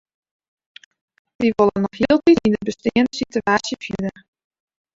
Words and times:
Wy 1.39 1.49
wolle 1.59 1.79
noch 1.83 1.97
hieltyd 2.01 2.41
yn 2.47 2.55
de 2.57 2.63
besteande 2.71 3.13
sitewaasje 3.21 3.81
fierder. 3.85 4.17